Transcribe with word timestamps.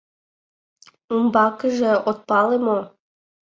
—Умбакыже 1.15 1.91
от 2.09 2.17
пале 2.29 2.57
мо? 2.65 2.79